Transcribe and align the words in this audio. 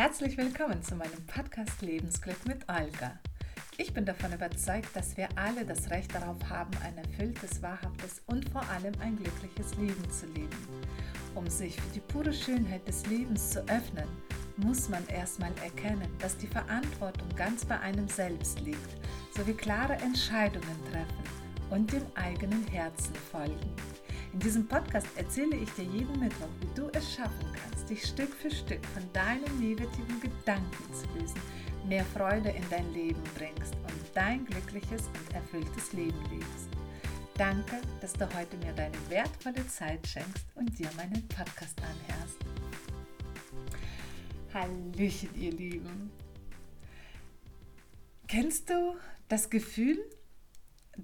Herzlich 0.00 0.36
willkommen 0.36 0.80
zu 0.80 0.94
meinem 0.94 1.26
Podcast 1.26 1.82
Lebensglück 1.82 2.46
mit 2.46 2.68
Olga. 2.68 3.18
Ich 3.78 3.92
bin 3.92 4.06
davon 4.06 4.32
überzeugt, 4.32 4.94
dass 4.94 5.16
wir 5.16 5.28
alle 5.34 5.64
das 5.64 5.90
Recht 5.90 6.14
darauf 6.14 6.36
haben, 6.48 6.70
ein 6.84 6.96
erfülltes, 6.98 7.60
wahrhaftes 7.62 8.22
und 8.26 8.48
vor 8.50 8.62
allem 8.68 8.92
ein 9.00 9.16
glückliches 9.16 9.74
Leben 9.74 10.08
zu 10.08 10.26
leben. 10.26 10.56
Um 11.34 11.50
sich 11.50 11.74
für 11.74 11.94
die 11.96 12.00
pure 12.00 12.32
Schönheit 12.32 12.86
des 12.86 13.06
Lebens 13.06 13.50
zu 13.50 13.58
öffnen, 13.62 14.06
muss 14.56 14.88
man 14.88 15.04
erstmal 15.08 15.50
erkennen, 15.64 16.08
dass 16.20 16.36
die 16.36 16.46
Verantwortung 16.46 17.28
ganz 17.34 17.64
bei 17.64 17.80
einem 17.80 18.06
selbst 18.06 18.60
liegt, 18.60 19.02
sowie 19.36 19.54
klare 19.54 19.94
Entscheidungen 19.94 20.78
treffen 20.92 21.24
und 21.70 21.92
dem 21.92 22.06
eigenen 22.14 22.64
Herzen 22.68 23.16
folgen. 23.32 23.74
In 24.32 24.40
diesem 24.40 24.66
Podcast 24.68 25.06
erzähle 25.16 25.56
ich 25.56 25.70
dir 25.72 25.84
jeden 25.84 26.20
Mittwoch, 26.20 26.48
wie 26.60 26.74
du 26.74 26.88
es 26.92 27.14
schaffen 27.14 27.52
kannst, 27.54 27.88
dich 27.88 28.04
Stück 28.04 28.32
für 28.34 28.50
Stück 28.50 28.84
von 28.86 29.02
deinen 29.12 29.58
negativen 29.58 30.20
Gedanken 30.20 30.94
zu 30.94 31.06
lösen, 31.18 31.40
mehr 31.86 32.04
Freude 32.04 32.50
in 32.50 32.64
dein 32.68 32.92
Leben 32.92 33.22
bringst 33.36 33.74
und 33.74 34.02
dein 34.14 34.44
glückliches 34.44 35.02
und 35.06 35.34
erfülltes 35.34 35.92
Leben 35.94 36.22
lebst. 36.30 36.68
Danke, 37.38 37.80
dass 38.00 38.12
du 38.12 38.26
heute 38.34 38.56
mir 38.58 38.72
deine 38.72 38.96
wertvolle 39.08 39.66
Zeit 39.68 40.06
schenkst 40.06 40.44
und 40.56 40.78
dir 40.78 40.90
meinen 40.96 41.26
Podcast 41.28 41.78
anhörst. 41.80 42.38
Hallöchen, 44.52 45.30
ihr 45.36 45.52
Lieben. 45.52 46.10
Kennst 48.26 48.68
du 48.68 48.96
das 49.28 49.48
Gefühl, 49.48 49.98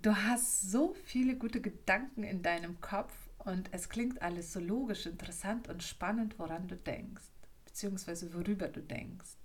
du 0.03 0.17
hast 0.17 0.71
so 0.71 0.95
viele 1.05 1.37
gute 1.37 1.61
Gedanken 1.61 2.25
in 2.25 2.43
deinem 2.43 2.81
Kopf 2.81 3.15
und 3.39 3.69
es 3.73 3.89
klingt 3.89 4.23
alles 4.23 4.53
so 4.53 4.61
logisch, 4.61 5.07
interessant 5.07 5.69
und 5.69 5.83
spannend, 5.83 6.39
woran 6.39 6.67
du 6.67 6.77
denkst, 6.77 7.25
beziehungsweise 7.65 8.33
worüber 8.35 8.69
du 8.69 8.81
denkst. 8.81 9.37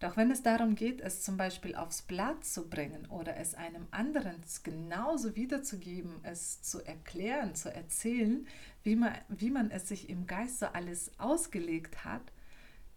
Doch 0.00 0.16
wenn 0.16 0.30
es 0.30 0.42
darum 0.42 0.76
geht, 0.76 1.02
es 1.02 1.22
zum 1.22 1.36
Beispiel 1.36 1.74
aufs 1.74 2.02
Blatt 2.02 2.44
zu 2.44 2.70
bringen 2.70 3.06
oder 3.06 3.36
es 3.36 3.54
einem 3.54 3.86
anderen 3.90 4.36
genauso 4.62 5.36
wiederzugeben, 5.36 6.20
es 6.22 6.62
zu 6.62 6.80
erklären, 6.80 7.54
zu 7.54 7.72
erzählen, 7.72 8.46
wie 8.82 8.96
man, 8.96 9.12
wie 9.28 9.50
man 9.50 9.70
es 9.70 9.88
sich 9.88 10.08
im 10.08 10.26
Geist 10.26 10.60
so 10.60 10.66
alles 10.66 11.10
ausgelegt 11.18 12.04
hat, 12.04 12.32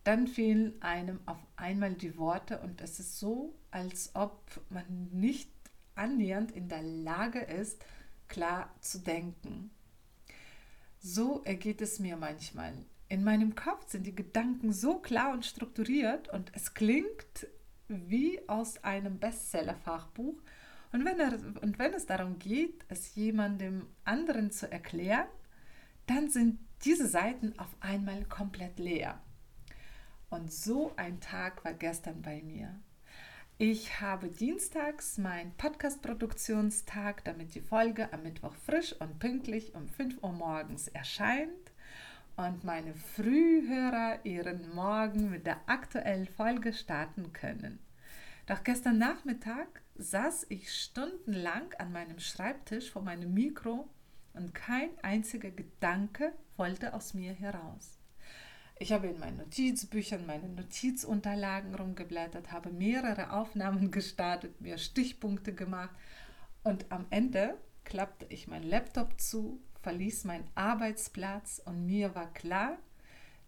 dann 0.05 0.27
fehlen 0.27 0.81
einem 0.81 1.19
auf 1.25 1.39
einmal 1.57 1.93
die 1.93 2.17
Worte 2.17 2.59
und 2.59 2.79
es 2.81 2.99
ist 2.99 3.19
so, 3.19 3.53
als 3.71 4.11
ob 4.15 4.41
man 4.69 5.09
nicht 5.11 5.49
annähernd 5.95 6.51
in 6.51 6.69
der 6.69 6.81
Lage 6.81 7.39
ist, 7.39 7.83
klar 8.27 8.73
zu 8.79 8.99
denken. 8.99 9.71
So 10.99 11.43
ergeht 11.43 11.81
es 11.81 11.99
mir 11.99 12.17
manchmal. 12.17 12.73
In 13.09 13.23
meinem 13.23 13.55
Kopf 13.55 13.89
sind 13.89 14.07
die 14.07 14.15
Gedanken 14.15 14.73
so 14.73 14.99
klar 14.99 15.33
und 15.33 15.45
strukturiert 15.45 16.29
und 16.29 16.51
es 16.55 16.73
klingt 16.73 17.47
wie 17.87 18.39
aus 18.47 18.83
einem 18.83 19.19
Bestseller-Fachbuch. 19.19 20.41
Und 20.91 21.05
wenn, 21.05 21.55
und 21.57 21.79
wenn 21.79 21.93
es 21.93 22.05
darum 22.05 22.39
geht, 22.39 22.85
es 22.87 23.15
jemandem 23.15 23.87
anderen 24.05 24.51
zu 24.51 24.71
erklären, 24.71 25.27
dann 26.05 26.29
sind 26.29 26.59
diese 26.85 27.07
Seiten 27.07 27.57
auf 27.59 27.75
einmal 27.79 28.25
komplett 28.25 28.79
leer. 28.79 29.21
Und 30.29 30.51
so 30.51 30.93
ein 30.95 31.19
Tag 31.19 31.63
war 31.63 31.73
gestern 31.73 32.21
bei 32.21 32.41
mir. 32.41 32.79
Ich 33.59 34.01
habe 34.01 34.29
dienstags 34.29 35.19
meinen 35.19 35.53
Podcast-Produktionstag, 35.57 37.23
damit 37.23 37.53
die 37.53 37.61
Folge 37.61 38.11
am 38.11 38.23
Mittwoch 38.23 38.55
frisch 38.55 38.93
und 38.93 39.19
pünktlich 39.19 39.75
um 39.75 39.87
5 39.87 40.23
Uhr 40.23 40.31
morgens 40.31 40.87
erscheint 40.87 41.71
und 42.35 42.63
meine 42.63 42.95
Frühhörer 42.95 44.25
ihren 44.25 44.73
Morgen 44.73 45.29
mit 45.29 45.45
der 45.45 45.57
aktuellen 45.67 46.25
Folge 46.25 46.73
starten 46.73 47.31
können. 47.31 47.77
Doch 48.47 48.63
gestern 48.63 48.97
Nachmittag 48.97 49.83
saß 49.97 50.47
ich 50.49 50.73
stundenlang 50.73 51.71
an 51.77 51.91
meinem 51.91 52.19
Schreibtisch 52.19 52.89
vor 52.89 53.03
meinem 53.03 53.35
Mikro 53.35 53.87
und 54.33 54.55
kein 54.55 54.89
einziger 55.03 55.51
Gedanke 55.51 56.33
wollte 56.57 56.95
aus 56.95 57.13
mir 57.13 57.33
heraus. 57.33 57.99
Ich 58.79 58.91
habe 58.91 59.07
in 59.07 59.19
meinen 59.19 59.37
Notizbüchern, 59.37 60.25
meinen 60.25 60.55
Notizunterlagen 60.55 61.75
rumgeblättert, 61.75 62.51
habe 62.51 62.71
mehrere 62.71 63.31
Aufnahmen 63.31 63.91
gestartet, 63.91 64.59
mir 64.61 64.77
Stichpunkte 64.77 65.53
gemacht 65.53 65.95
und 66.63 66.91
am 66.91 67.05
Ende 67.09 67.57
klappte 67.83 68.25
ich 68.29 68.47
meinen 68.47 68.67
Laptop 68.67 69.19
zu, 69.19 69.61
verließ 69.81 70.23
meinen 70.23 70.49
Arbeitsplatz 70.55 71.61
und 71.63 71.85
mir 71.85 72.15
war 72.15 72.33
klar, 72.33 72.77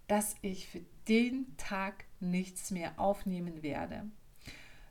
dass 0.08 0.36
ich 0.42 0.68
für 0.68 0.82
den 1.08 1.56
Tag 1.58 2.06
nichts 2.20 2.72
mehr 2.72 3.00
aufnehmen 3.00 3.64
werde. 3.64 4.04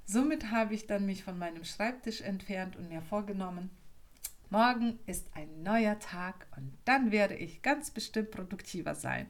Somit 0.06 0.50
habe 0.50 0.75
ich 0.75 0.87
dann 0.87 1.06
mich 1.06 1.25
von 1.25 1.39
meinem 1.39 1.65
Schreibtisch 1.65 2.21
entfernt 2.21 2.77
und 2.77 2.89
mir 2.89 3.00
vorgenommen, 3.00 3.71
morgen 4.50 4.99
ist 5.06 5.27
ein 5.34 5.62
neuer 5.62 5.99
Tag 5.99 6.47
und 6.56 6.77
dann 6.84 7.11
werde 7.11 7.34
ich 7.34 7.62
ganz 7.62 7.91
bestimmt 7.91 8.31
produktiver 8.31 8.94
sein. 8.94 9.27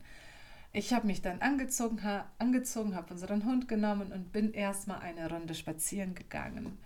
Ich 0.76 0.92
habe 0.92 1.06
mich 1.06 1.22
dann 1.22 1.40
angezogen, 1.40 2.02
ha, 2.02 2.28
angezogen 2.40 2.96
habe 2.96 3.14
unseren 3.14 3.44
Hund 3.44 3.68
genommen 3.68 4.10
und 4.10 4.32
bin 4.32 4.52
erstmal 4.52 4.98
eine 4.98 5.30
Runde 5.30 5.54
spazieren 5.54 6.16
gegangen. 6.16 6.78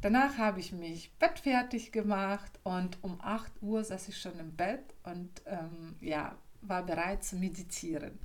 Danach 0.00 0.38
habe 0.38 0.58
ich 0.58 0.72
mich 0.72 1.12
bettfertig 1.20 1.92
gemacht 1.92 2.58
und 2.64 2.98
um 3.04 3.20
8 3.20 3.62
Uhr 3.62 3.84
saß 3.84 4.08
ich 4.08 4.20
schon 4.20 4.40
im 4.40 4.56
Bett 4.56 4.92
und 5.04 5.30
ähm, 5.46 5.94
ja, 6.00 6.36
war 6.62 6.84
bereit 6.84 7.22
zu 7.22 7.36
meditieren. 7.36 8.18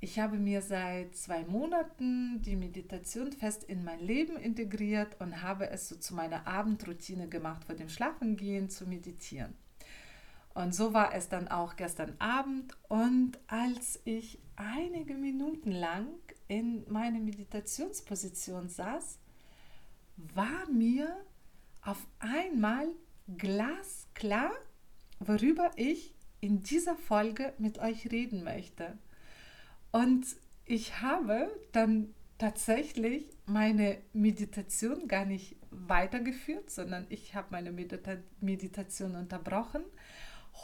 Ich 0.00 0.18
habe 0.18 0.38
mir 0.38 0.62
seit 0.62 1.14
zwei 1.14 1.44
Monaten 1.44 2.40
die 2.40 2.56
Meditation 2.56 3.32
fest 3.32 3.62
in 3.64 3.84
mein 3.84 4.00
Leben 4.00 4.38
integriert 4.38 5.20
und 5.20 5.42
habe 5.42 5.68
es 5.68 5.90
so 5.90 5.96
zu 5.96 6.14
meiner 6.14 6.46
Abendroutine 6.46 7.28
gemacht, 7.28 7.66
vor 7.66 7.74
dem 7.74 7.90
Schlafengehen 7.90 8.70
zu 8.70 8.86
meditieren. 8.86 9.52
Und 10.60 10.74
so 10.74 10.92
war 10.92 11.14
es 11.14 11.28
dann 11.28 11.48
auch 11.48 11.76
gestern 11.76 12.14
Abend. 12.18 12.76
Und 12.88 13.38
als 13.46 13.98
ich 14.04 14.38
einige 14.56 15.14
Minuten 15.14 15.70
lang 15.70 16.08
in 16.48 16.84
meiner 16.90 17.18
Meditationsposition 17.18 18.68
saß, 18.68 19.18
war 20.16 20.68
mir 20.70 21.16
auf 21.82 22.06
einmal 22.18 22.88
glasklar, 23.38 24.50
worüber 25.18 25.70
ich 25.76 26.14
in 26.40 26.62
dieser 26.62 26.96
Folge 26.96 27.54
mit 27.58 27.78
euch 27.78 28.10
reden 28.10 28.44
möchte. 28.44 28.98
Und 29.92 30.26
ich 30.66 31.00
habe 31.00 31.50
dann 31.72 32.14
tatsächlich 32.36 33.30
meine 33.46 33.98
Meditation 34.12 35.08
gar 35.08 35.24
nicht 35.24 35.56
weitergeführt, 35.70 36.70
sondern 36.70 37.06
ich 37.08 37.34
habe 37.34 37.48
meine 37.50 37.72
Medita 37.72 38.16
Meditation 38.40 39.14
unterbrochen 39.14 39.84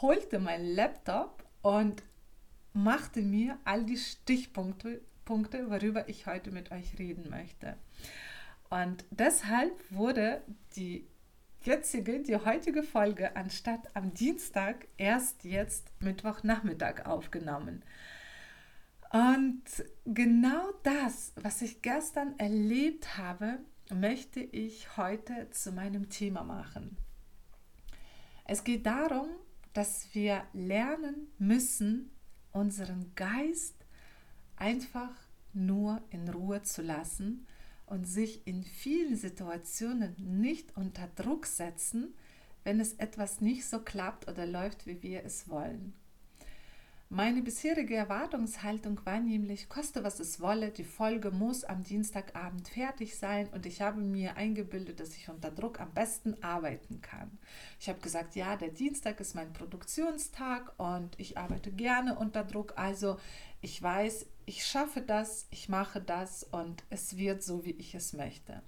holte 0.01 0.39
meinen 0.39 0.75
Laptop 0.75 1.43
und 1.61 2.03
machte 2.73 3.21
mir 3.21 3.57
all 3.63 3.83
die 3.83 3.97
Stichpunkte, 3.97 5.01
Punkte, 5.25 5.69
worüber 5.69 6.07
ich 6.07 6.25
heute 6.25 6.51
mit 6.51 6.71
euch 6.71 6.97
reden 6.99 7.29
möchte. 7.29 7.75
Und 8.69 9.05
deshalb 9.11 9.73
wurde 9.91 10.41
die 10.75 11.07
jetzige, 11.61 12.21
die 12.21 12.37
heutige 12.37 12.83
Folge 12.83 13.35
anstatt 13.35 13.93
am 13.93 14.13
Dienstag 14.13 14.87
erst 14.97 15.43
jetzt 15.43 15.91
Mittwochnachmittag 16.01 17.05
aufgenommen. 17.05 17.83
Und 19.11 19.63
genau 20.05 20.71
das, 20.83 21.33
was 21.35 21.61
ich 21.61 21.81
gestern 21.81 22.37
erlebt 22.39 23.17
habe, 23.17 23.59
möchte 23.93 24.41
ich 24.41 24.97
heute 24.97 25.49
zu 25.51 25.71
meinem 25.71 26.09
Thema 26.09 26.43
machen. 26.43 26.97
Es 28.45 28.63
geht 28.63 28.85
darum, 28.85 29.27
dass 29.77 30.07
wir 30.15 30.43
lernen 30.53 31.27
müssen, 31.37 32.09
unseren 32.51 33.13
Geist 33.13 33.75
einfach 34.55 35.13
nur 35.53 36.01
in 36.09 36.27
Ruhe 36.29 36.63
zu 36.63 36.81
lassen 36.81 37.45
und 37.85 38.05
sich 38.05 38.47
in 38.47 38.63
vielen 38.63 39.15
Situationen 39.15 40.15
nicht 40.17 40.75
unter 40.75 41.07
Druck 41.15 41.45
setzen, 41.45 42.15
wenn 42.63 42.79
es 42.79 42.93
etwas 42.93 43.39
nicht 43.39 43.67
so 43.67 43.77
klappt 43.77 44.27
oder 44.27 44.47
läuft, 44.47 44.87
wie 44.87 45.03
wir 45.03 45.23
es 45.23 45.47
wollen. 45.47 45.93
Meine 47.09 47.41
bisherige 47.41 47.95
Erwartungshaltung 47.95 48.99
war 49.05 49.21
nämlich, 49.21 49.69
koste 49.69 50.03
was 50.03 50.19
es 50.19 50.41
wolle, 50.41 50.71
die 50.71 50.83
Folge 50.83 51.31
muss 51.31 51.63
am 51.63 51.81
Dienstagabend 51.81 52.67
fertig 52.67 53.17
sein 53.17 53.47
und 53.53 53.65
ich 53.65 53.81
habe 53.81 54.01
mir 54.01 54.35
eingebildet, 54.35 54.99
dass 54.99 55.15
ich 55.15 55.29
unter 55.29 55.49
Druck 55.49 55.79
am 55.79 55.93
besten 55.93 56.35
arbeiten 56.43 56.99
kann. 56.99 57.37
Ich 57.79 57.87
habe 57.87 58.01
gesagt, 58.01 58.35
ja, 58.35 58.57
der 58.57 58.71
Dienstag 58.71 59.21
ist 59.21 59.35
mein 59.35 59.53
Produktionstag 59.53 60.77
und 60.77 61.17
ich 61.17 61.37
arbeite 61.37 61.71
gerne 61.71 62.19
unter 62.19 62.43
Druck, 62.43 62.73
also 62.75 63.15
ich 63.61 63.81
weiß, 63.81 64.25
ich 64.45 64.65
schaffe 64.65 65.01
das, 65.01 65.47
ich 65.49 65.69
mache 65.69 66.01
das 66.01 66.43
und 66.43 66.83
es 66.89 67.15
wird 67.15 67.41
so, 67.41 67.63
wie 67.63 67.71
ich 67.71 67.95
es 67.95 68.11
möchte. 68.11 68.61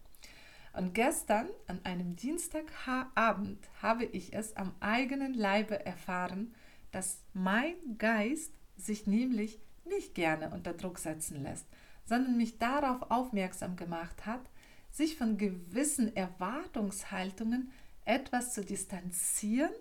Und 0.71 0.93
gestern, 0.93 1.49
an 1.67 1.81
einem 1.83 2.15
Dienstagabend, 2.15 3.67
habe 3.81 4.05
ich 4.05 4.33
es 4.33 4.55
am 4.55 4.73
eigenen 4.79 5.33
Leibe 5.33 5.85
erfahren, 5.85 6.53
dass 6.91 7.23
mein 7.33 7.75
Geist 7.97 8.53
sich 8.77 9.07
nämlich 9.07 9.59
nicht 9.85 10.15
gerne 10.15 10.51
unter 10.51 10.73
Druck 10.73 10.99
setzen 10.99 11.43
lässt, 11.43 11.67
sondern 12.05 12.37
mich 12.37 12.57
darauf 12.57 13.11
aufmerksam 13.11 13.75
gemacht 13.75 14.25
hat, 14.25 14.49
sich 14.91 15.17
von 15.17 15.37
gewissen 15.37 16.15
Erwartungshaltungen 16.15 17.71
etwas 18.05 18.53
zu 18.53 18.63
distanzieren 18.63 19.71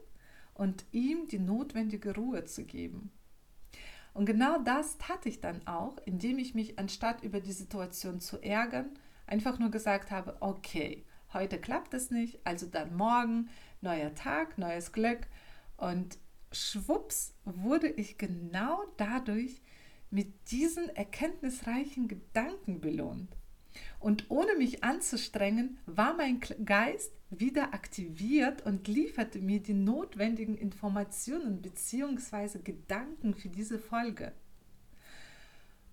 und 0.55 0.85
ihm 0.93 1.27
die 1.29 1.39
notwendige 1.39 2.15
Ruhe 2.15 2.45
zu 2.45 2.65
geben. 2.65 3.11
Und 4.13 4.27
genau 4.27 4.59
das 4.59 4.99
tat 4.99 5.27
ich 5.27 5.41
dann 5.41 5.67
auch, 5.67 5.97
indem 6.05 6.39
ich 6.39 6.55
mich 6.55 6.79
anstatt 6.79 7.23
über 7.23 7.41
die 7.41 7.53
Situation 7.53 8.21
zu 8.21 8.43
ärgern, 8.43 8.91
einfach 9.27 9.59
nur 9.59 9.71
gesagt 9.71 10.11
habe, 10.11 10.37
okay, 10.41 11.05
heute 11.33 11.61
klappt 11.61 11.95
es 11.95 12.11
nicht, 12.11 12.45
also 12.45 12.67
dann 12.67 12.97
morgen, 12.97 13.49
neuer 13.81 14.15
Tag, 14.15 14.59
neues 14.59 14.93
Glück. 14.93 15.21
Und 15.77 16.19
schwupps 16.53 17.35
wurde 17.45 17.89
ich 17.89 18.19
genau 18.19 18.85
dadurch 18.97 19.61
mit 20.11 20.51
diesen 20.51 20.89
erkenntnisreichen 20.91 22.09
Gedanken 22.09 22.81
belohnt. 22.81 23.37
Und 24.01 24.31
ohne 24.31 24.57
mich 24.57 24.83
anzustrengen, 24.85 25.79
war 25.87 26.17
mein 26.17 26.41
Geist 26.65 27.13
wieder 27.31 27.75
aktiviert 27.75 28.65
und 28.65 28.89
lieferte 28.89 29.39
mir 29.39 29.61
die 29.61 29.75
notwendigen 29.75 30.57
Informationen 30.57 31.61
bzw. 31.61 32.61
Gedanken 32.61 33.35
für 33.35 33.49
diese 33.49 33.79
Folge. 33.79 34.33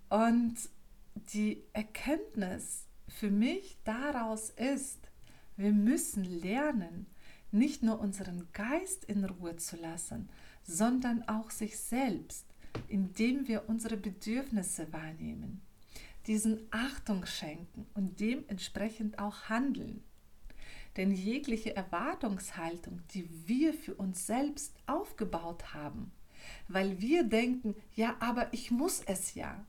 Und 0.10 0.56
die 1.34 1.64
Erkenntnis 1.74 2.88
für 3.08 3.32
mich 3.32 3.78
daraus 3.84 4.50
ist, 4.52 5.10
wir 5.58 5.72
müssen 5.72 6.24
lernen, 6.24 7.08
nicht 7.56 7.82
nur 7.82 8.00
unseren 8.00 8.48
Geist 8.54 9.06
in 9.06 9.26
Ruhe 9.26 9.56
zu 9.56 9.78
lassen, 9.78 10.30
sondern 10.64 11.24
auch 11.28 11.50
sich 11.50 11.80
selbst, 11.80 12.46
indem 12.88 13.48
wir 13.48 13.68
unsere 13.68 13.98
Bedürfnisse 13.98 14.92
wahrnehmen, 14.92 15.62
diesen 16.28 16.68
Achtung 16.72 17.26
schenken 17.26 17.86
und 17.94 18.20
dementsprechend 18.20 19.20
auch 19.20 19.50
handeln. 19.50 20.04
Denn 20.98 21.12
jegliche 21.12 21.76
Erwartungshaltung, 21.76 23.02
die 23.14 23.30
wir 23.48 23.74
für 23.74 23.96
uns 23.96 24.26
selbst 24.26 24.76
aufgebaut 24.86 25.74
haben, 25.74 26.12
weil 26.68 27.02
wir 27.02 27.24
denken, 27.24 27.76
ja, 27.96 28.16
aber 28.20 28.54
ich 28.54 28.72
muss 28.72 29.02
es 29.06 29.34
ja, 29.34 29.66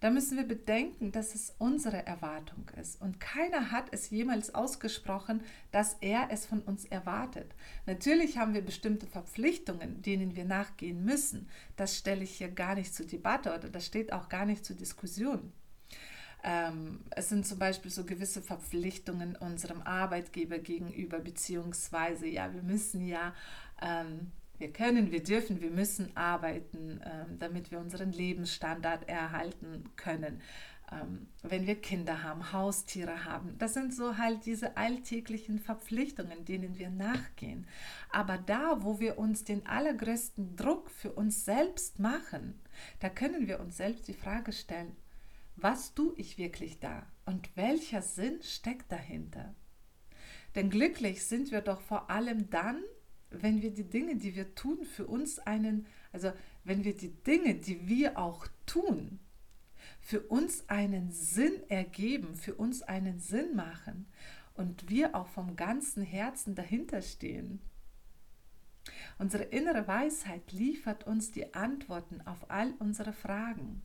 da 0.00 0.10
müssen 0.10 0.38
wir 0.38 0.48
bedenken, 0.48 1.12
dass 1.12 1.34
es 1.34 1.54
unsere 1.58 2.06
Erwartung 2.06 2.70
ist. 2.80 3.00
Und 3.00 3.20
keiner 3.20 3.70
hat 3.70 3.86
es 3.92 4.10
jemals 4.10 4.54
ausgesprochen, 4.54 5.42
dass 5.70 5.96
er 6.00 6.28
es 6.30 6.46
von 6.46 6.62
uns 6.62 6.86
erwartet. 6.86 7.54
Natürlich 7.86 8.38
haben 8.38 8.54
wir 8.54 8.62
bestimmte 8.62 9.06
Verpflichtungen, 9.06 10.00
denen 10.02 10.36
wir 10.36 10.46
nachgehen 10.46 11.04
müssen. 11.04 11.48
Das 11.76 11.96
stelle 11.96 12.24
ich 12.24 12.38
hier 12.38 12.50
gar 12.50 12.74
nicht 12.74 12.94
zur 12.94 13.06
Debatte 13.06 13.54
oder 13.54 13.68
das 13.68 13.86
steht 13.86 14.12
auch 14.12 14.28
gar 14.28 14.46
nicht 14.46 14.64
zur 14.64 14.76
Diskussion. 14.76 15.52
Ähm, 16.42 17.00
es 17.10 17.28
sind 17.28 17.46
zum 17.46 17.58
Beispiel 17.58 17.90
so 17.90 18.04
gewisse 18.04 18.40
Verpflichtungen 18.40 19.36
unserem 19.36 19.82
Arbeitgeber 19.82 20.58
gegenüber, 20.58 21.18
beziehungsweise 21.18 22.26
ja, 22.26 22.54
wir 22.54 22.62
müssen 22.62 23.06
ja 23.06 23.34
ähm, 23.82 24.32
wir 24.60 24.72
können, 24.72 25.10
wir 25.10 25.22
dürfen, 25.22 25.60
wir 25.60 25.70
müssen 25.70 26.14
arbeiten, 26.16 27.00
ähm, 27.04 27.38
damit 27.38 27.70
wir 27.70 27.80
unseren 27.80 28.12
Lebensstandard 28.12 29.08
erhalten 29.08 29.90
können. 29.96 30.42
Ähm, 30.92 31.28
wenn 31.42 31.66
wir 31.66 31.80
Kinder 31.80 32.22
haben, 32.22 32.52
Haustiere 32.52 33.24
haben, 33.24 33.56
das 33.58 33.74
sind 33.74 33.94
so 33.94 34.18
halt 34.18 34.44
diese 34.44 34.76
alltäglichen 34.76 35.58
Verpflichtungen, 35.58 36.44
denen 36.44 36.78
wir 36.78 36.90
nachgehen. 36.90 37.66
Aber 38.10 38.36
da, 38.36 38.82
wo 38.82 39.00
wir 39.00 39.18
uns 39.18 39.44
den 39.44 39.66
allergrößten 39.66 40.56
Druck 40.56 40.90
für 40.90 41.12
uns 41.12 41.44
selbst 41.44 41.98
machen, 41.98 42.60
da 42.98 43.08
können 43.08 43.48
wir 43.48 43.60
uns 43.60 43.78
selbst 43.78 44.08
die 44.08 44.14
Frage 44.14 44.52
stellen, 44.52 44.94
was 45.56 45.94
tue 45.94 46.14
ich 46.16 46.38
wirklich 46.38 46.80
da 46.80 47.06
und 47.24 47.54
welcher 47.56 48.02
Sinn 48.02 48.42
steckt 48.42 48.92
dahinter? 48.92 49.54
Denn 50.54 50.68
glücklich 50.68 51.24
sind 51.24 51.50
wir 51.50 51.60
doch 51.60 51.80
vor 51.80 52.10
allem 52.10 52.50
dann, 52.50 52.82
wenn 53.30 53.62
wir 53.62 53.70
die 53.72 53.88
Dinge, 53.88 54.16
die 54.16 54.34
wir 54.34 54.54
tun, 54.54 54.84
für 54.84 55.06
uns 55.06 55.38
einen, 55.38 55.86
also 56.12 56.32
wenn 56.64 56.84
wir 56.84 56.96
die 56.96 57.12
Dinge, 57.22 57.54
die 57.54 57.88
wir 57.88 58.18
auch 58.18 58.46
tun, 58.66 59.20
für 60.00 60.20
uns 60.20 60.68
einen 60.68 61.12
Sinn 61.12 61.62
ergeben, 61.68 62.34
für 62.34 62.54
uns 62.54 62.82
einen 62.82 63.20
Sinn 63.20 63.54
machen 63.54 64.06
und 64.54 64.88
wir 64.88 65.14
auch 65.14 65.28
vom 65.28 65.56
ganzen 65.56 66.02
Herzen 66.02 66.54
dahinter 66.54 67.02
stehen. 67.02 67.60
Unsere 69.18 69.44
innere 69.44 69.86
Weisheit 69.86 70.52
liefert 70.52 71.06
uns 71.06 71.30
die 71.30 71.54
Antworten 71.54 72.22
auf 72.22 72.50
all 72.50 72.72
unsere 72.78 73.12
Fragen. 73.12 73.82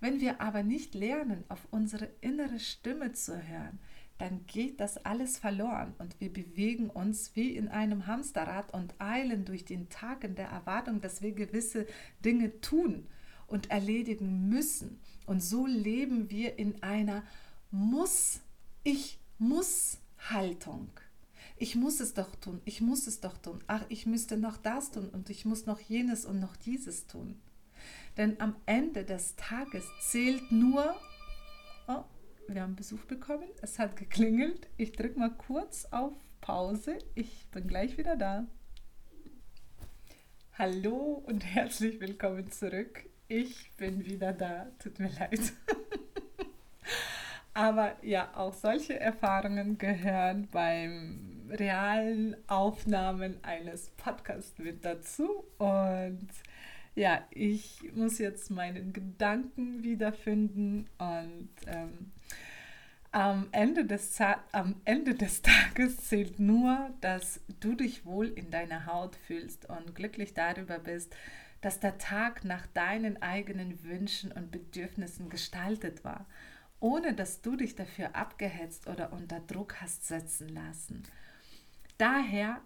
Wenn 0.00 0.20
wir 0.20 0.40
aber 0.40 0.62
nicht 0.62 0.94
lernen, 0.94 1.44
auf 1.48 1.66
unsere 1.70 2.06
innere 2.20 2.58
Stimme 2.58 3.12
zu 3.12 3.46
hören, 3.46 3.78
dann 4.18 4.46
geht 4.46 4.80
das 4.80 4.96
alles 4.98 5.38
verloren 5.38 5.94
und 5.98 6.20
wir 6.20 6.32
bewegen 6.32 6.88
uns 6.88 7.36
wie 7.36 7.54
in 7.54 7.68
einem 7.68 8.06
Hamsterrad 8.06 8.72
und 8.72 8.94
eilen 8.98 9.44
durch 9.44 9.64
den 9.64 9.88
Tag 9.90 10.24
in 10.24 10.34
der 10.34 10.48
Erwartung, 10.48 11.00
dass 11.00 11.20
wir 11.20 11.32
gewisse 11.32 11.86
Dinge 12.24 12.60
tun 12.60 13.06
und 13.46 13.70
erledigen 13.70 14.48
müssen. 14.48 15.00
Und 15.26 15.42
so 15.42 15.66
leben 15.66 16.30
wir 16.30 16.58
in 16.58 16.82
einer 16.82 17.24
Muss, 17.70 18.40
ich 18.84 19.18
muss 19.38 19.98
Haltung. 20.30 20.88
Ich 21.58 21.74
muss 21.74 22.00
es 22.00 22.12
doch 22.14 22.34
tun, 22.36 22.60
ich 22.64 22.80
muss 22.80 23.06
es 23.06 23.20
doch 23.20 23.38
tun. 23.38 23.64
Ach, 23.66 23.84
ich 23.88 24.06
müsste 24.06 24.36
noch 24.36 24.56
das 24.56 24.90
tun 24.90 25.08
und 25.08 25.30
ich 25.30 25.44
muss 25.44 25.66
noch 25.66 25.80
jenes 25.80 26.26
und 26.26 26.38
noch 26.38 26.56
dieses 26.56 27.06
tun. 27.06 27.40
Denn 28.16 28.40
am 28.40 28.56
Ende 28.66 29.04
des 29.04 29.36
Tages 29.36 29.84
zählt 30.00 30.50
nur, 30.52 30.94
oh, 31.88 32.04
wir 32.48 32.62
haben 32.62 32.76
Besuch 32.76 33.04
bekommen. 33.06 33.48
Es 33.60 33.78
hat 33.78 33.96
geklingelt. 33.96 34.68
Ich 34.76 34.92
drücke 34.92 35.18
mal 35.18 35.30
kurz 35.30 35.86
auf 35.86 36.12
Pause. 36.40 36.98
Ich 37.14 37.48
bin 37.50 37.66
gleich 37.66 37.98
wieder 37.98 38.16
da. 38.16 38.46
Hallo 40.56 41.22
und 41.26 41.44
herzlich 41.44 42.00
willkommen 42.00 42.50
zurück. 42.50 43.04
Ich 43.28 43.72
bin 43.76 44.06
wieder 44.06 44.32
da. 44.32 44.68
Tut 44.78 44.98
mir 44.98 45.10
leid. 45.18 45.40
Aber 47.54 47.96
ja, 48.02 48.30
auch 48.36 48.54
solche 48.54 49.00
Erfahrungen 49.00 49.78
gehören 49.78 50.46
beim 50.52 51.50
realen 51.50 52.36
Aufnahmen 52.48 53.42
eines 53.42 53.90
Podcasts 53.90 54.58
mit 54.58 54.84
dazu. 54.84 55.44
Und 55.58 56.28
ja, 56.94 57.24
ich 57.30 57.80
muss 57.94 58.18
jetzt 58.18 58.50
meinen 58.50 58.92
Gedanken 58.92 59.82
wiederfinden 59.82 60.88
und 60.98 61.48
ähm, 61.66 62.12
am, 63.16 63.48
Ende 63.50 63.86
des, 63.86 64.20
am 64.52 64.76
Ende 64.84 65.14
des 65.14 65.40
Tages 65.42 65.96
zählt 66.08 66.38
nur, 66.38 66.90
dass 67.00 67.40
du 67.60 67.74
dich 67.74 68.04
wohl 68.04 68.26
in 68.26 68.50
deiner 68.50 68.84
Haut 68.84 69.16
fühlst 69.16 69.70
und 69.70 69.94
glücklich 69.94 70.34
darüber 70.34 70.78
bist, 70.78 71.16
dass 71.62 71.80
der 71.80 71.96
Tag 71.96 72.44
nach 72.44 72.66
deinen 72.66 73.22
eigenen 73.22 73.82
Wünschen 73.82 74.32
und 74.32 74.50
Bedürfnissen 74.50 75.30
gestaltet 75.30 76.04
war, 76.04 76.26
ohne 76.78 77.14
dass 77.14 77.40
du 77.40 77.56
dich 77.56 77.74
dafür 77.74 78.14
abgehetzt 78.14 78.86
oder 78.86 79.14
unter 79.14 79.40
Druck 79.40 79.80
hast 79.80 80.06
setzen 80.06 80.50
lassen. 80.50 81.02
Daher 81.96 82.60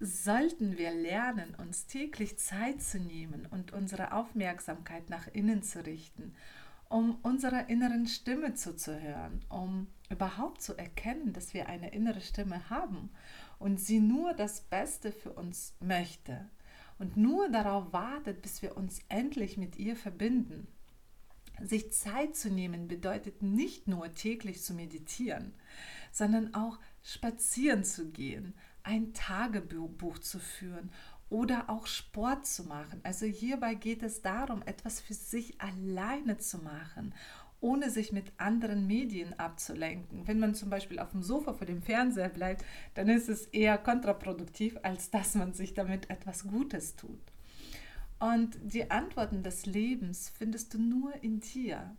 sollten 0.00 0.76
wir 0.76 0.90
lernen, 0.90 1.54
uns 1.54 1.86
täglich 1.86 2.36
Zeit 2.40 2.82
zu 2.82 2.98
nehmen 2.98 3.46
und 3.48 3.72
unsere 3.72 4.12
Aufmerksamkeit 4.12 5.08
nach 5.08 5.28
innen 5.32 5.62
zu 5.62 5.86
richten, 5.86 6.34
um 6.88 7.16
unserer 7.22 7.68
inneren 7.68 8.06
Stimme 8.06 8.54
zuzuhören, 8.54 9.44
um 9.48 9.88
überhaupt 10.10 10.62
zu 10.62 10.76
erkennen, 10.76 11.32
dass 11.32 11.54
wir 11.54 11.68
eine 11.68 11.92
innere 11.92 12.20
Stimme 12.20 12.70
haben 12.70 13.10
und 13.58 13.80
sie 13.80 14.00
nur 14.00 14.34
das 14.34 14.60
Beste 14.60 15.12
für 15.12 15.32
uns 15.32 15.74
möchte 15.80 16.50
und 16.98 17.16
nur 17.16 17.48
darauf 17.48 17.92
wartet, 17.92 18.42
bis 18.42 18.62
wir 18.62 18.76
uns 18.76 19.00
endlich 19.08 19.56
mit 19.56 19.76
ihr 19.76 19.96
verbinden. 19.96 20.68
Sich 21.62 21.92
Zeit 21.92 22.34
zu 22.36 22.50
nehmen 22.50 22.88
bedeutet 22.88 23.42
nicht 23.42 23.86
nur 23.86 24.12
täglich 24.12 24.62
zu 24.62 24.74
meditieren, 24.74 25.54
sondern 26.10 26.54
auch 26.54 26.78
spazieren 27.02 27.84
zu 27.84 28.10
gehen, 28.10 28.54
ein 28.82 29.14
Tagebuch 29.14 30.18
zu 30.18 30.38
führen 30.38 30.90
oder 31.34 31.68
auch 31.68 31.88
Sport 31.88 32.46
zu 32.46 32.62
machen. 32.62 33.00
Also 33.02 33.26
hierbei 33.26 33.74
geht 33.74 34.04
es 34.04 34.22
darum, 34.22 34.62
etwas 34.66 35.00
für 35.00 35.14
sich 35.14 35.60
alleine 35.60 36.38
zu 36.38 36.58
machen, 36.58 37.12
ohne 37.60 37.90
sich 37.90 38.12
mit 38.12 38.32
anderen 38.36 38.86
Medien 38.86 39.36
abzulenken. 39.36 40.28
Wenn 40.28 40.38
man 40.38 40.54
zum 40.54 40.70
Beispiel 40.70 41.00
auf 41.00 41.10
dem 41.10 41.24
Sofa 41.24 41.52
vor 41.52 41.66
dem 41.66 41.82
Fernseher 41.82 42.28
bleibt, 42.28 42.64
dann 42.94 43.08
ist 43.08 43.28
es 43.28 43.46
eher 43.46 43.78
kontraproduktiv, 43.78 44.78
als 44.84 45.10
dass 45.10 45.34
man 45.34 45.54
sich 45.54 45.74
damit 45.74 46.08
etwas 46.08 46.46
Gutes 46.46 46.94
tut. 46.94 47.32
Und 48.20 48.56
die 48.62 48.92
Antworten 48.92 49.42
des 49.42 49.66
Lebens 49.66 50.28
findest 50.38 50.72
du 50.72 50.78
nur 50.78 51.20
in 51.20 51.40
dir. 51.40 51.96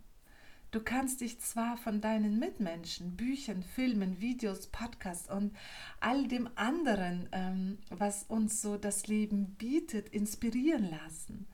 Du 0.76 0.82
kannst 0.82 1.22
dich 1.22 1.40
zwar 1.40 1.78
von 1.78 2.02
deinen 2.02 2.38
Mitmenschen, 2.38 3.16
Büchern, 3.16 3.62
Filmen, 3.62 4.20
Videos, 4.20 4.66
Podcasts 4.66 5.26
und 5.30 5.56
all 6.00 6.28
dem 6.28 6.50
anderen, 6.54 7.30
ähm, 7.32 7.78
was 7.88 8.24
uns 8.24 8.60
so 8.60 8.76
das 8.76 9.06
Leben 9.06 9.54
bietet, 9.54 10.10
inspirieren 10.10 10.90
lassen. 10.90 11.46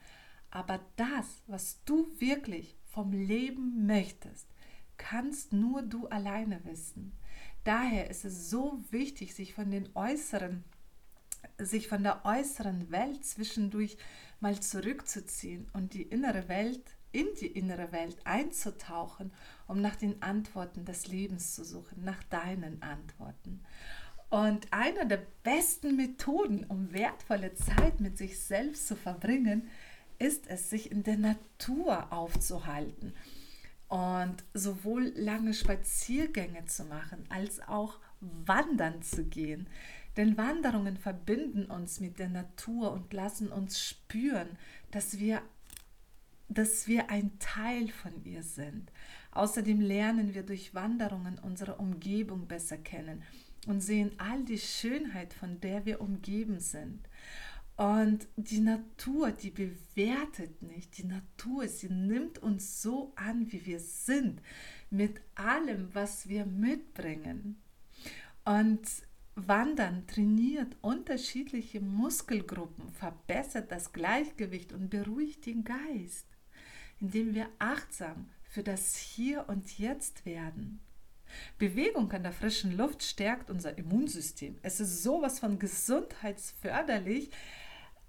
Aber 0.50 0.80
das, 0.96 1.44
was 1.46 1.84
du 1.84 2.08
wirklich 2.18 2.76
vom 2.90 3.12
Leben 3.12 3.86
möchtest, 3.86 4.48
kannst 4.96 5.52
nur 5.52 5.82
du 5.82 6.08
alleine 6.08 6.64
wissen. 6.64 7.12
Daher 7.62 8.10
ist 8.10 8.24
es 8.24 8.50
so 8.50 8.82
wichtig, 8.90 9.36
sich 9.36 9.54
von 9.54 9.70
den 9.70 9.88
äußeren, 9.94 10.64
sich 11.58 11.86
von 11.86 12.02
der 12.02 12.24
äußeren 12.24 12.90
Welt 12.90 13.24
zwischendurch 13.24 13.98
mal 14.40 14.58
zurückzuziehen 14.58 15.68
und 15.74 15.94
die 15.94 16.02
innere 16.02 16.48
Welt, 16.48 16.96
in 17.12 17.26
die 17.40 17.46
innere 17.46 17.92
Welt 17.92 18.16
einzutauchen, 18.24 19.32
um 19.66 19.80
nach 19.80 19.96
den 19.96 20.22
Antworten 20.22 20.84
des 20.84 21.06
Lebens 21.06 21.54
zu 21.54 21.64
suchen, 21.64 22.04
nach 22.04 22.22
deinen 22.24 22.82
Antworten. 22.82 23.60
Und 24.30 24.66
eine 24.72 25.06
der 25.06 25.22
besten 25.42 25.96
Methoden, 25.96 26.64
um 26.64 26.92
wertvolle 26.92 27.54
Zeit 27.54 28.00
mit 28.00 28.16
sich 28.16 28.40
selbst 28.40 28.88
zu 28.88 28.96
verbringen, 28.96 29.68
ist 30.18 30.46
es, 30.46 30.70
sich 30.70 30.90
in 30.90 31.02
der 31.02 31.18
Natur 31.18 32.12
aufzuhalten 32.12 33.12
und 33.88 34.42
sowohl 34.54 35.12
lange 35.16 35.52
Spaziergänge 35.52 36.64
zu 36.64 36.84
machen, 36.84 37.26
als 37.28 37.60
auch 37.68 37.98
wandern 38.20 39.02
zu 39.02 39.24
gehen. 39.24 39.68
Denn 40.16 40.38
Wanderungen 40.38 40.96
verbinden 40.96 41.66
uns 41.66 42.00
mit 42.00 42.18
der 42.18 42.28
Natur 42.28 42.92
und 42.92 43.12
lassen 43.12 43.52
uns 43.52 43.82
spüren, 43.82 44.48
dass 44.90 45.18
wir, 45.18 45.42
dass 46.54 46.86
wir 46.86 47.10
ein 47.10 47.38
Teil 47.38 47.88
von 47.88 48.24
ihr 48.24 48.42
sind. 48.42 48.90
Außerdem 49.32 49.80
lernen 49.80 50.34
wir 50.34 50.42
durch 50.42 50.74
Wanderungen 50.74 51.38
unsere 51.38 51.76
Umgebung 51.76 52.46
besser 52.46 52.76
kennen 52.76 53.22
und 53.66 53.80
sehen 53.80 54.12
all 54.18 54.44
die 54.44 54.58
Schönheit, 54.58 55.32
von 55.32 55.60
der 55.60 55.86
wir 55.86 56.00
umgeben 56.00 56.60
sind. 56.60 57.08
Und 57.76 58.28
die 58.36 58.60
Natur, 58.60 59.32
die 59.32 59.50
bewertet 59.50 60.62
nicht. 60.62 60.98
Die 60.98 61.04
Natur, 61.04 61.66
sie 61.66 61.88
nimmt 61.88 62.38
uns 62.38 62.82
so 62.82 63.12
an, 63.16 63.50
wie 63.50 63.64
wir 63.64 63.80
sind, 63.80 64.42
mit 64.90 65.20
allem, 65.34 65.88
was 65.94 66.28
wir 66.28 66.44
mitbringen. 66.44 67.60
Und 68.44 68.86
Wandern 69.34 70.06
trainiert 70.06 70.76
unterschiedliche 70.82 71.80
Muskelgruppen, 71.80 72.92
verbessert 72.92 73.72
das 73.72 73.92
Gleichgewicht 73.92 74.72
und 74.74 74.90
beruhigt 74.90 75.46
den 75.46 75.64
Geist, 75.64 76.26
indem 77.02 77.34
wir 77.34 77.48
achtsam 77.58 78.30
für 78.44 78.62
das 78.62 78.96
Hier 78.96 79.44
und 79.48 79.78
Jetzt 79.78 80.24
werden. 80.24 80.80
Bewegung 81.58 82.10
an 82.12 82.22
der 82.22 82.32
frischen 82.32 82.76
Luft 82.76 83.02
stärkt 83.02 83.50
unser 83.50 83.76
Immunsystem. 83.76 84.58
Es 84.62 84.80
ist 84.80 85.02
sowas 85.02 85.40
von 85.40 85.58
gesundheitsförderlich, 85.58 87.30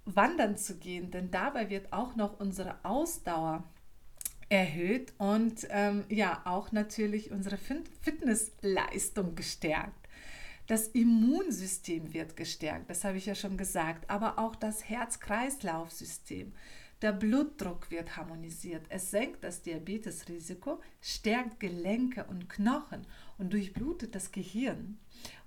wandern 0.06 0.58
zu 0.58 0.78
gehen, 0.78 1.12
denn 1.12 1.32
dabei 1.32 1.70
wird 1.70 1.92
auch 1.92 2.16
noch 2.16 2.40
unsere 2.40 2.84
Ausdauer 2.84 3.64
erhöht 4.50 5.14
und 5.18 5.66
ähm, 5.70 6.04
ja 6.10 6.42
auch 6.46 6.72
natürlich 6.72 7.32
unsere 7.32 7.58
Fitnessleistung 8.02 9.36
gestärkt. 9.36 10.08
Das 10.68 10.88
Immunsystem 10.88 12.14
wird 12.14 12.36
gestärkt, 12.36 12.90
das 12.90 13.04
habe 13.04 13.18
ich 13.18 13.26
ja 13.26 13.36
schon 13.36 13.58
gesagt, 13.58 14.10
aber 14.10 14.38
auch 14.40 14.56
das 14.56 14.88
Herz-Kreislauf-System. 14.90 16.54
Der 17.04 17.12
Blutdruck 17.12 17.92
wird 17.92 18.16
harmonisiert. 18.16 18.86
Es 18.88 19.12
senkt 19.12 19.44
das 19.44 19.62
Diabetesrisiko, 19.62 20.82
stärkt 21.02 21.60
Gelenke 21.60 22.24
und 22.24 22.48
Knochen 22.48 23.06
und 23.38 23.52
durchblutet 23.52 24.16
das 24.16 24.32
Gehirn. 24.32 24.98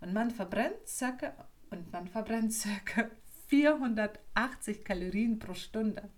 Und 0.03 0.13
man 0.13 0.31
verbrennt 0.31 0.87
circa 0.87 1.33
und 1.71 1.91
man 1.91 2.09
verbrennt 2.09 2.53
circa 2.53 3.11
480 3.47 4.85
Kalorien 4.85 5.39
pro 5.39 5.55
Stunde. 5.55 6.11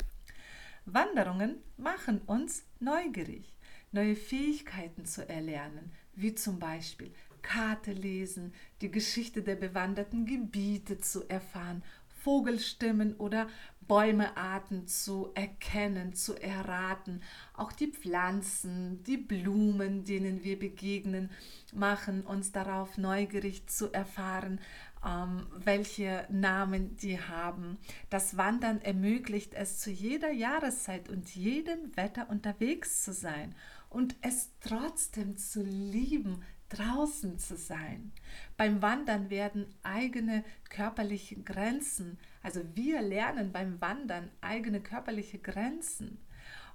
Wanderungen 0.87 1.59
machen 1.77 2.21
uns 2.23 2.65
neugierig, 2.81 3.55
neue 3.93 4.17
Fähigkeiten 4.17 5.05
zu 5.05 5.29
erlernen, 5.29 5.93
wie 6.17 6.35
zum 6.35 6.59
Beispiel 6.59 7.15
Karte 7.43 7.93
lesen, 7.93 8.55
die 8.81 8.91
Geschichte 8.91 9.43
der 9.43 9.55
bewanderten 9.55 10.27
Gebiete 10.27 10.99
zu 10.99 11.29
erfahren, 11.29 11.85
Vogelstimmen 12.29 13.15
oder 13.17 13.49
Bäumearten 13.89 14.87
zu 14.87 15.31
erkennen, 15.35 16.13
zu 16.13 16.35
erraten. 16.41 17.23
Auch 17.55 17.73
die 17.73 17.89
Pflanzen, 17.89 19.03
die 19.05 19.17
Blumen, 19.17 20.05
denen 20.05 20.45
wir 20.45 20.59
begegnen, 20.59 21.31
machen 21.73 22.23
uns 22.23 22.53
darauf 22.53 22.99
neugierig 22.99 23.67
zu 23.67 23.91
erfahren, 23.93 24.61
ähm, 25.05 25.47
welche 25.57 26.27
Namen 26.29 26.97
die 26.97 27.21
haben. 27.21 27.79
Das 28.11 28.37
Wandern 28.37 28.81
ermöglicht 28.83 29.55
es 29.55 29.79
zu 29.79 29.91
jeder 29.91 30.31
Jahreszeit 30.31 31.09
und 31.09 31.35
jedem 31.35 31.97
Wetter 31.97 32.29
unterwegs 32.31 33.03
zu 33.03 33.13
sein 33.13 33.55
und 33.89 34.17
es 34.21 34.51
trotzdem 34.61 35.37
zu 35.37 35.63
lieben, 35.63 36.43
draußen 36.69 37.39
zu 37.39 37.57
sein. 37.57 38.13
Beim 38.57 38.83
Wandern 38.83 39.31
werden 39.31 39.67
eigene 39.83 40.45
körperliche 40.69 41.37
Grenzen, 41.37 42.19
also 42.49 42.65
wir 42.75 43.03
lernen 43.03 43.53
beim 43.53 43.79
Wandern 43.83 44.31
eigene 44.41 44.81
körperliche 44.81 45.39
Grenzen 45.39 46.17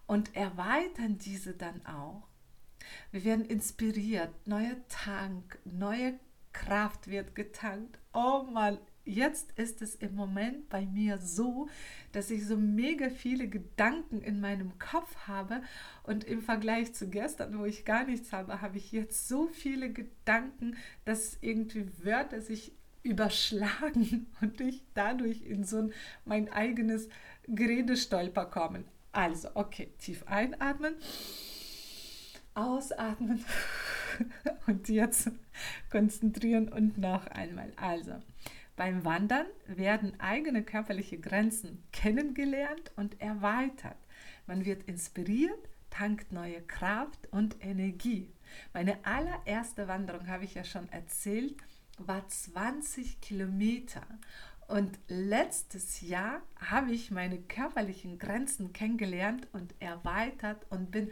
und 0.06 0.36
erweitern 0.36 1.18
diese 1.18 1.54
dann 1.54 1.84
auch. 1.84 2.28
Wir 3.12 3.24
werden 3.24 3.44
inspiriert, 3.44 4.30
neuer 4.46 4.76
Tank, 4.88 5.58
neue 5.66 6.14
Kraft 6.52 7.08
wird 7.08 7.34
getankt. 7.34 7.98
Oh 8.14 8.44
Mann, 8.44 8.78
jetzt 9.04 9.58
ist 9.58 9.82
es 9.82 9.96
im 9.96 10.14
Moment 10.14 10.70
bei 10.70 10.86
mir 10.86 11.18
so, 11.18 11.68
dass 12.12 12.30
ich 12.30 12.46
so 12.46 12.56
mega 12.56 13.10
viele 13.10 13.48
Gedanken 13.48 14.22
in 14.22 14.42
meinem 14.42 14.78
Kopf 14.78 15.26
habe 15.26 15.64
und 16.04 16.24
im 16.24 16.44
Vergleich 16.44 16.94
zu 16.94 17.10
gestern, 17.10 17.58
wo 17.58 17.66
ich 17.66 17.84
gar 17.84 18.06
nichts 18.06 18.32
habe, 18.32 18.62
habe 18.62 18.78
ich 18.78 18.92
jetzt 18.92 19.28
so 19.28 19.48
viele 19.48 19.92
Gedanken, 19.92 20.78
dass 21.04 21.40
irgendwie 21.42 21.88
Wörter 22.06 22.42
sich 22.42 22.74
überschlagen 23.04 24.28
und 24.42 24.60
ich 24.62 24.84
dadurch 24.94 25.44
in 25.44 25.64
so 25.64 25.78
ein, 25.80 25.94
mein 26.26 26.52
eigenes 26.52 27.10
Geredestolper 27.48 28.46
kommen. 28.46 28.86
Also, 29.12 29.50
okay, 29.54 29.94
tief 30.00 30.24
einatmen, 30.26 30.96
ausatmen 32.56 33.46
und 34.68 34.90
jetzt 34.90 35.30
konzentrieren 35.92 36.70
und 36.70 36.98
noch 36.98 37.28
einmal. 37.28 37.72
Also, 37.76 38.14
beim 38.76 39.06
Wandern 39.06 39.46
werden 39.68 40.20
eigene 40.20 40.64
körperliche 40.64 41.20
Grenzen 41.20 41.84
kennengelernt 41.92 42.92
und 42.96 43.22
erweitert. 43.22 43.98
Man 44.48 44.66
wird 44.66 44.84
inspiriert, 44.84 45.70
tankt 45.92 46.32
neue 46.32 46.62
Kraft 46.62 47.32
und 47.32 47.56
Energie. 47.64 48.34
Meine 48.74 48.98
allererste 49.06 49.88
Wanderung, 49.88 50.28
habe 50.28 50.46
ich 50.46 50.56
ja 50.56 50.64
schon 50.64 50.90
erzählt, 50.90 51.56
war 51.98 52.28
20 52.28 53.22
Kilometer. 53.22 54.02
Und 54.68 54.98
letztes 55.08 56.02
Jahr 56.02 56.42
habe 56.60 56.92
ich 56.92 57.12
meine 57.12 57.38
körperlichen 57.38 58.18
Grenzen 58.18 58.74
kennengelernt 58.74 59.48
und 59.52 59.74
erweitert 59.80 60.66
und 60.70 60.90
bin 60.92 61.12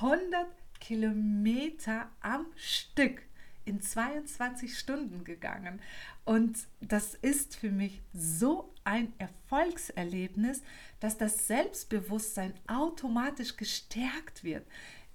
100 0.00 0.46
Kilometer 0.80 2.10
am 2.20 2.46
Stück 2.56 3.22
in 3.64 3.80
22 3.80 4.78
Stunden 4.78 5.24
gegangen. 5.24 5.80
Und 6.24 6.66
das 6.80 7.14
ist 7.14 7.56
für 7.56 7.70
mich 7.70 8.02
so 8.12 8.72
ein 8.84 9.12
Erfolgserlebnis, 9.18 10.62
dass 11.00 11.16
das 11.16 11.46
Selbstbewusstsein 11.46 12.54
automatisch 12.66 13.56
gestärkt 13.56 14.44
wird, 14.44 14.66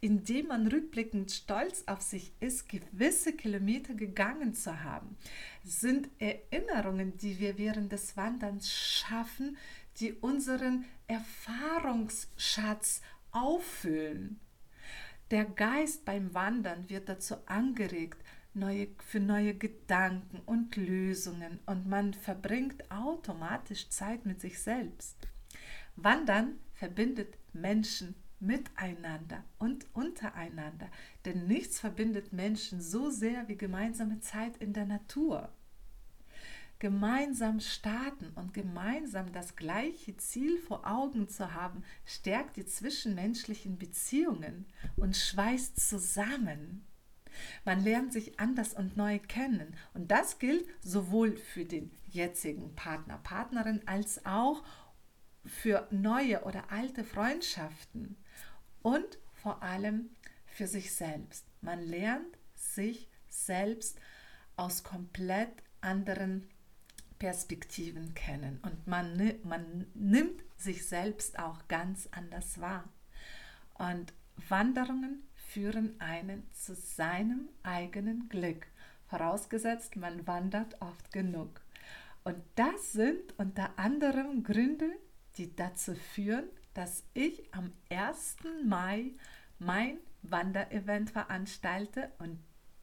indem 0.01 0.48
man 0.48 0.68
rückblickend 0.68 1.32
stolz 1.32 1.84
auf 1.88 2.01
sich 2.01 2.34
ist, 2.39 2.70
gewisse 2.70 3.34
Kilometer 3.34 3.94
gegangen 3.94 4.53
zu 4.53 4.84
haben. 4.84 5.18
Sind 5.63 6.10
Erinnerungen, 6.20 7.18
die 7.18 7.39
wir 7.39 7.58
während 7.58 7.91
des 7.91 8.15
Wanderns 8.15 8.72
schaffen, 8.72 9.58
die 10.00 10.13
unseren 10.13 10.86
Erfahrungsschatz 11.08 13.01
auffüllen. 13.32 14.39
Der 15.32 15.46
Geist 15.46 16.06
beim 16.06 16.34
Wandern 16.34 16.89
wird 16.89 17.10
dazu 17.10 17.36
angeregt, 17.46 18.24
neue, 18.53 18.88
für 19.06 19.20
neue 19.20 19.53
Gedanken 19.53 20.39
und 20.46 20.75
Lösungen 20.75 21.60
und 21.65 21.88
man 21.88 22.13
verbringt 22.13 22.89
automatisch 22.89 23.89
Zeit 23.89 24.25
mit 24.25 24.41
sich 24.41 24.60
selbst. 24.60 25.27
Wandern 25.96 26.58
verbindet 26.74 27.38
Menschen 27.53 28.15
miteinander 28.39 29.43
und 29.58 29.86
untereinander, 29.93 30.89
denn 31.25 31.48
nichts 31.48 31.79
verbindet 31.79 32.34
Menschen 32.34 32.81
so 32.81 33.10
sehr 33.10 33.48
wie 33.48 33.58
gemeinsame 33.58 34.19
Zeit 34.19 34.58
in 34.58 34.74
der 34.74 34.86
Natur. 34.86 35.50
Gemeinsam 36.79 37.60
starten 37.60 38.31
und 38.36 38.53
gemeinsam 38.53 39.34
das 39.34 39.58
gleiche 39.58 40.15
Ziel 40.15 40.58
vor 40.58 40.88
Augen 40.88 41.27
zu 41.27 41.53
haben, 41.53 41.84
stärkt 42.05 42.55
die 42.55 42.65
zwischenmenschlichen 42.65 43.77
Beziehungen 43.77 44.65
und 44.96 45.17
schweißt 45.17 45.77
zusammen. 45.77 46.86
Man 47.65 47.84
lernt 47.84 48.13
sich 48.13 48.39
anders 48.39 48.74
und 48.74 48.96
neu 48.96 49.19
kennen. 49.19 49.75
Und 49.93 50.10
das 50.10 50.39
gilt 50.39 50.65
sowohl 50.81 51.36
für 51.36 51.65
den 51.65 51.91
jetzigen 52.08 52.74
Partner, 52.75 53.19
Partnerin 53.24 53.81
als 53.86 54.25
auch 54.25 54.63
für 55.46 55.88
neue 55.91 56.43
oder 56.43 56.72
alte 56.72 57.03
Freundschaften. 57.03 58.17
Und 58.89 59.19
vor 59.34 59.62
allem 59.62 60.10
für 60.48 60.65
sich 60.65 60.96
selbst. 60.96 61.46
Man 61.62 61.79
lernt 61.79 62.39
sich 62.55 63.08
selbst 63.27 64.00
aus 64.55 64.84
komplett 64.84 65.51
anderen 65.79 66.50
Perspektiven 67.19 68.15
kennen 68.15 68.58
und 68.63 68.88
man, 68.88 69.36
man 69.43 69.86
nimmt 69.93 70.43
sich 70.58 70.88
selbst 70.88 71.38
auch 71.38 71.67
ganz 71.67 72.10
anders 72.10 72.62
wahr. 72.62 72.89
Und 73.75 74.12
Wanderungen 74.48 75.22
führen 75.36 76.01
einen 76.01 76.50
zu 76.51 76.74
seinem 76.74 77.48
eigenen 77.62 78.27
Glück, 78.27 78.65
vorausgesetzt 79.05 79.98
man 79.98 80.25
wandert 80.25 80.81
oft 80.81 81.12
genug. 81.12 81.62
Und 82.24 82.41
das 82.55 82.93
sind 82.93 83.38
unter 83.38 83.77
anderem 83.77 84.41
Gründe, 84.41 84.89
die 85.38 85.55
dazu 85.55 85.93
führen, 85.93 86.50
dass 86.79 87.03
ich 87.13 87.43
am 87.53 87.74
1. 87.89 88.38
Mai 88.63 89.12
mein 89.57 89.98
Wanderevent 90.21 91.09
veranstalte 91.09 92.09
und 92.19 92.39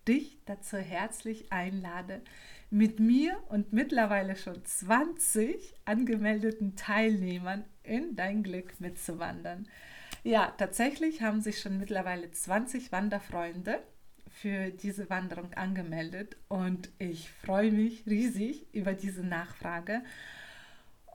dich 0.06 0.38
dazu 0.44 0.76
herzlich 0.76 1.50
einlade, 1.50 2.20
mit 2.68 3.00
mir 3.00 3.42
und 3.48 3.72
mittlerweile 3.72 4.36
schon 4.36 4.62
20 4.62 5.76
angemeldeten 5.86 6.76
Teilnehmern 6.76 7.64
in 7.84 8.16
dein 8.16 8.42
Glück 8.42 8.78
mitzuwandern. 8.80 9.66
Ja, 10.24 10.52
tatsächlich 10.58 11.22
haben 11.22 11.40
sich 11.40 11.62
schon 11.62 11.78
mittlerweile 11.78 12.30
20 12.30 12.92
Wanderfreunde 12.92 13.82
für 14.28 14.68
diese 14.72 15.08
Wanderung 15.08 15.54
angemeldet 15.54 16.36
und 16.48 16.90
ich 16.98 17.30
freue 17.30 17.72
mich 17.72 18.04
riesig 18.04 18.66
über 18.74 18.92
diese 18.92 19.24
Nachfrage. 19.24 20.02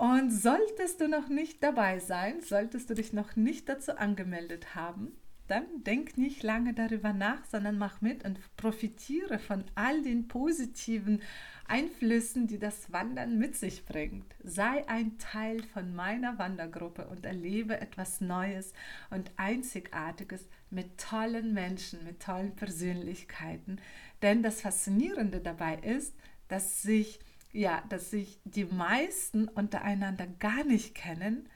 Und 0.01 0.31
solltest 0.31 1.00
du 1.00 1.08
noch 1.08 1.29
nicht 1.29 1.62
dabei 1.62 2.00
sein, 2.00 2.41
solltest 2.41 2.89
du 2.89 2.96
dich 2.96 3.13
noch 3.13 3.36
nicht 3.36 3.70
dazu 3.70 3.96
angemeldet 4.00 4.74
haben, 4.74 5.12
dann 5.46 5.63
denk 5.84 6.17
nicht 6.17 6.41
lange 6.41 6.74
darüber 6.74 7.13
nach, 7.13 7.46
sondern 7.46 7.77
mach 7.77 8.01
mit 8.01 8.25
und 8.25 8.39
profitiere 8.58 9.38
von 9.38 9.63
all 9.75 10.01
den 10.01 10.27
positiven 10.27 11.22
Einflüssen, 11.67 12.48
die 12.48 12.58
das 12.58 12.91
Wandern 12.91 13.38
mit 13.38 13.55
sich 13.55 13.86
bringt. 13.86 14.34
Sei 14.43 14.89
ein 14.89 15.20
Teil 15.20 15.62
von 15.62 15.93
meiner 15.93 16.39
Wandergruppe 16.39 17.05
und 17.05 17.24
erlebe 17.24 17.79
etwas 17.79 18.22
Neues 18.22 18.74
und 19.12 19.29
Einzigartiges 19.36 20.50
mit 20.72 20.98
tollen 20.98 21.53
Menschen, 21.53 22.03
mit 22.05 22.24
tollen 22.24 22.55
Persönlichkeiten. 22.55 23.79
Denn 24.24 24.41
das 24.41 24.62
Faszinierende 24.62 25.41
dabei 25.41 25.75
ist, 25.75 26.15
dass 26.48 26.81
sich 26.81 27.20
ja, 27.51 27.84
dass 27.89 28.12
sich 28.12 28.39
die 28.43 28.65
meisten 28.65 29.48
untereinander 29.48 30.27
gar 30.27 30.63
nicht 30.63 30.96
kennen, 30.96 31.50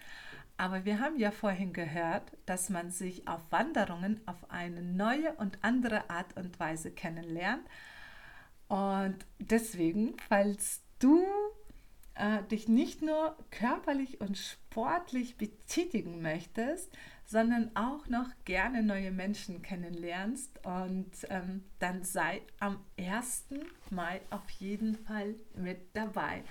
aber 0.58 0.86
wir 0.86 1.00
haben 1.00 1.18
ja 1.18 1.32
vorhin 1.32 1.74
gehört, 1.74 2.32
dass 2.46 2.70
man 2.70 2.90
sich 2.90 3.28
auf 3.28 3.42
Wanderungen 3.50 4.22
auf 4.25 4.50
eine 4.50 4.82
neue 4.82 5.34
und 5.34 5.58
andere 5.62 6.10
Art 6.10 6.38
und 6.38 6.60
Weise 6.60 6.92
kennenlernt. 6.92 7.66
Und 8.70 9.18
deswegen, 9.40 10.16
falls 10.30 10.82
du 11.00 11.25
äh, 12.16 12.42
dich 12.44 12.70
nicht 12.70 13.02
nur 13.02 13.36
körperlich 13.52 14.22
und 14.22 14.38
sportlich 14.38 15.38
betätigen 15.38 16.22
möchtest, 16.22 16.90
sondern 17.25 17.75
auch 17.75 18.08
noch 18.08 18.29
gerne 18.46 18.84
neue 18.84 19.12
Menschen 19.12 19.62
kennenlernst 19.62 20.60
und 20.63 21.12
ähm, 21.29 21.63
dann 21.79 22.03
sei 22.03 22.41
am 22.60 22.79
1. 23.00 23.46
Mai 23.89 24.22
auf 24.29 24.50
jeden 24.51 24.96
Fall 24.96 25.36
mit 25.55 25.96
dabei. 25.96 26.44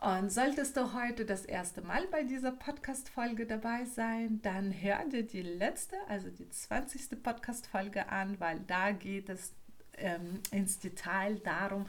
Und 0.00 0.32
solltest 0.32 0.78
du 0.78 0.94
heute 0.94 1.26
das 1.26 1.44
erste 1.44 1.82
Mal 1.82 2.06
bei 2.10 2.22
dieser 2.22 2.52
Podcast-Folge 2.52 3.46
dabei 3.46 3.84
sein, 3.84 4.40
dann 4.40 4.72
hör 4.72 5.04
dir 5.04 5.26
die 5.26 5.42
letzte, 5.42 5.94
also 6.08 6.30
die 6.30 6.48
20. 6.48 7.22
Podcast-Folge 7.22 8.08
an, 8.08 8.40
weil 8.40 8.60
da 8.60 8.92
geht 8.92 9.28
es 9.28 9.52
ähm, 9.98 10.40
ins 10.50 10.78
Detail 10.78 11.38
darum, 11.40 11.86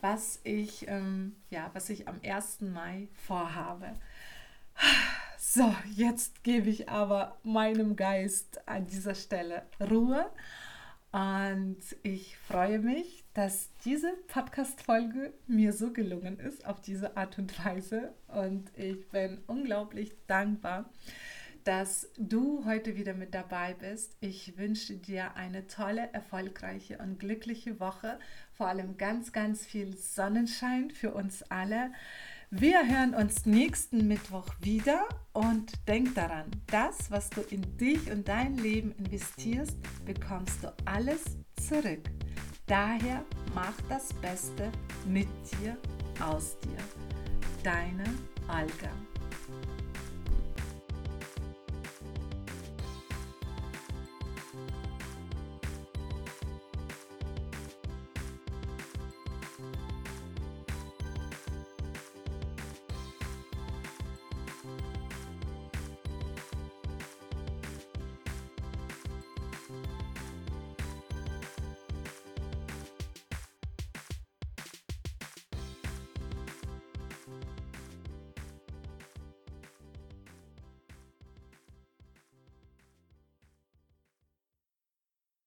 was 0.00 0.40
ich, 0.44 0.88
ähm, 0.88 1.36
ja, 1.50 1.70
was 1.74 1.90
ich 1.90 2.08
am 2.08 2.20
1. 2.24 2.62
Mai 2.62 3.08
vorhabe. 3.26 3.96
So, 5.44 5.74
jetzt 5.96 6.44
gebe 6.44 6.70
ich 6.70 6.88
aber 6.88 7.36
meinem 7.42 7.96
Geist 7.96 8.66
an 8.68 8.86
dieser 8.86 9.16
Stelle 9.16 9.66
Ruhe 9.80 10.30
und 11.10 11.80
ich 12.04 12.38
freue 12.38 12.78
mich, 12.78 13.24
dass 13.34 13.68
diese 13.84 14.12
Podcast-Folge 14.28 15.34
mir 15.48 15.72
so 15.72 15.92
gelungen 15.92 16.38
ist 16.38 16.64
auf 16.64 16.80
diese 16.80 17.16
Art 17.16 17.40
und 17.40 17.64
Weise. 17.64 18.14
Und 18.28 18.70
ich 18.76 19.08
bin 19.08 19.42
unglaublich 19.48 20.12
dankbar, 20.28 20.88
dass 21.64 22.08
du 22.16 22.64
heute 22.64 22.96
wieder 22.96 23.12
mit 23.12 23.34
dabei 23.34 23.74
bist. 23.74 24.16
Ich 24.20 24.56
wünsche 24.56 24.94
dir 24.94 25.34
eine 25.34 25.66
tolle, 25.66 26.08
erfolgreiche 26.12 26.98
und 26.98 27.18
glückliche 27.18 27.80
Woche. 27.80 28.20
Vor 28.52 28.68
allem 28.68 28.96
ganz, 28.96 29.32
ganz 29.32 29.66
viel 29.66 29.96
Sonnenschein 29.96 30.92
für 30.92 31.12
uns 31.12 31.42
alle. 31.50 31.90
Wir 32.54 32.86
hören 32.86 33.14
uns 33.14 33.46
nächsten 33.46 34.06
Mittwoch 34.06 34.46
wieder 34.60 35.08
und 35.32 35.72
denk 35.88 36.14
daran, 36.14 36.50
das, 36.66 37.10
was 37.10 37.30
du 37.30 37.40
in 37.40 37.62
dich 37.78 38.12
und 38.12 38.28
dein 38.28 38.58
Leben 38.58 38.92
investierst, 38.98 39.78
bekommst 40.04 40.62
du 40.62 40.70
alles 40.84 41.22
zurück. 41.66 42.10
Daher 42.66 43.24
mach 43.54 43.72
das 43.88 44.12
Beste 44.12 44.70
mit 45.08 45.28
dir, 45.62 45.78
aus 46.20 46.58
dir. 46.60 46.76
Deine 47.64 48.04
Alga. 48.48 48.90